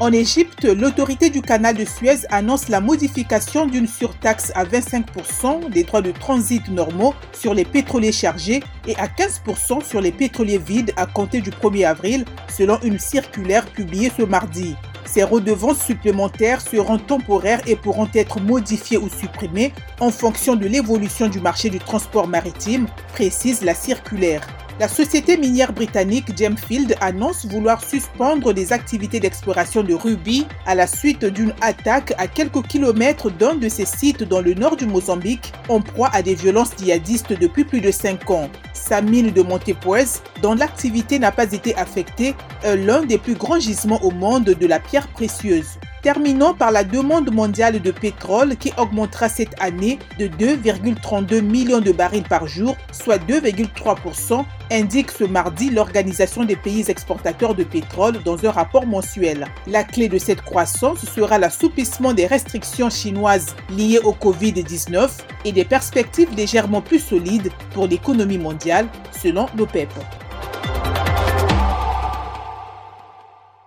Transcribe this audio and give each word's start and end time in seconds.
En 0.00 0.12
Égypte, 0.12 0.64
l'autorité 0.64 1.28
du 1.28 1.42
canal 1.42 1.76
de 1.76 1.84
Suez 1.84 2.20
annonce 2.30 2.70
la 2.70 2.80
modification 2.80 3.66
d'une 3.66 3.86
surtaxe 3.86 4.50
à 4.54 4.64
25% 4.64 5.68
des 5.68 5.84
droits 5.84 6.00
de 6.00 6.10
transit 6.10 6.66
normaux 6.68 7.14
sur 7.34 7.52
les 7.52 7.66
pétroliers 7.66 8.10
chargés 8.10 8.62
et 8.88 8.96
à 8.96 9.08
15% 9.08 9.84
sur 9.84 10.00
les 10.00 10.10
pétroliers 10.10 10.56
vides 10.56 10.94
à 10.96 11.04
compter 11.04 11.42
du 11.42 11.50
1er 11.50 11.84
avril, 11.84 12.24
selon 12.48 12.80
une 12.80 12.98
circulaire 12.98 13.66
publiée 13.66 14.10
ce 14.16 14.22
mardi. 14.22 14.74
Ces 15.04 15.22
redevances 15.22 15.84
supplémentaires 15.84 16.62
seront 16.62 16.96
temporaires 16.96 17.60
et 17.66 17.76
pourront 17.76 18.08
être 18.14 18.40
modifiées 18.40 18.96
ou 18.96 19.10
supprimées 19.10 19.74
en 20.00 20.10
fonction 20.10 20.56
de 20.56 20.66
l'évolution 20.66 21.28
du 21.28 21.40
marché 21.40 21.68
du 21.68 21.78
transport 21.78 22.26
maritime, 22.26 22.86
précise 23.12 23.60
la 23.60 23.74
circulaire. 23.74 24.46
La 24.80 24.88
société 24.88 25.36
minière 25.36 25.74
britannique 25.74 26.34
Gemfield 26.34 26.96
annonce 27.02 27.44
vouloir 27.44 27.84
suspendre 27.84 28.50
les 28.54 28.72
activités 28.72 29.20
d'exploration 29.20 29.82
de 29.82 29.92
rubis 29.92 30.46
à 30.64 30.74
la 30.74 30.86
suite 30.86 31.26
d'une 31.26 31.52
attaque 31.60 32.14
à 32.16 32.26
quelques 32.26 32.66
kilomètres 32.66 33.30
d'un 33.30 33.56
de 33.56 33.68
ses 33.68 33.84
sites 33.84 34.22
dans 34.22 34.40
le 34.40 34.54
nord 34.54 34.78
du 34.78 34.86
Mozambique, 34.86 35.52
en 35.68 35.82
proie 35.82 36.08
à 36.14 36.22
des 36.22 36.34
violences 36.34 36.70
djihadistes 36.78 37.38
depuis 37.38 37.64
plus 37.64 37.82
de 37.82 37.90
5 37.90 38.30
ans. 38.30 38.48
Sa 38.72 39.02
mine 39.02 39.32
de 39.32 39.42
Montepuez, 39.42 40.22
dont 40.40 40.54
l'activité 40.54 41.18
n'a 41.18 41.30
pas 41.30 41.52
été 41.52 41.76
affectée, 41.76 42.34
est 42.62 42.76
l'un 42.76 43.02
des 43.02 43.18
plus 43.18 43.34
grands 43.34 43.60
gisements 43.60 44.02
au 44.02 44.10
monde 44.10 44.44
de 44.44 44.66
la 44.66 44.80
pierre 44.80 45.08
précieuse. 45.08 45.76
Terminons 46.02 46.54
par 46.54 46.70
la 46.70 46.82
demande 46.82 47.30
mondiale 47.30 47.78
de 47.78 47.90
pétrole 47.90 48.56
qui 48.56 48.72
augmentera 48.78 49.28
cette 49.28 49.54
année 49.60 49.98
de 50.18 50.28
2,32 50.28 51.42
millions 51.42 51.80
de 51.80 51.92
barils 51.92 52.22
par 52.22 52.46
jour, 52.46 52.74
soit 52.90 53.18
2,3%, 53.18 54.42
indique 54.72 55.10
ce 55.10 55.24
mardi 55.24 55.68
l'Organisation 55.68 56.44
des 56.44 56.56
pays 56.56 56.90
exportateurs 56.90 57.54
de 57.54 57.64
pétrole 57.64 58.22
dans 58.24 58.46
un 58.46 58.50
rapport 58.50 58.86
mensuel. 58.86 59.46
La 59.66 59.84
clé 59.84 60.08
de 60.08 60.16
cette 60.16 60.40
croissance 60.40 61.04
sera 61.04 61.38
l'assouplissement 61.38 62.14
des 62.14 62.26
restrictions 62.26 62.88
chinoises 62.88 63.54
liées 63.68 64.00
au 64.02 64.12
Covid-19 64.12 65.10
et 65.44 65.52
des 65.52 65.66
perspectives 65.66 66.34
légèrement 66.34 66.80
plus 66.80 67.00
solides 67.00 67.50
pour 67.74 67.86
l'économie 67.86 68.38
mondiale, 68.38 68.86
selon 69.22 69.48
l'OPEP. 69.54 69.90